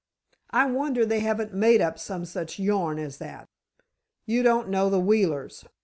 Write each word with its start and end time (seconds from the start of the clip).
I 0.49 0.65
wonder 0.65 1.05
they 1.05 1.19
haven't 1.19 1.53
made 1.53 1.79
up 1.79 1.99
some 1.99 2.25
such 2.25 2.57
yarn 2.57 2.97
as 2.97 3.19
that." 3.19 3.47
"You 4.25 4.41
don't 4.41 4.67
know 4.67 4.89
the 4.89 4.99
Wheelers. 4.99 5.63